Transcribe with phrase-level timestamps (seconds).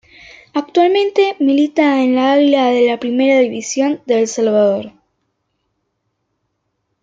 [0.55, 4.93] Actualmente milita en el Águila de la Primera División de El Salvador.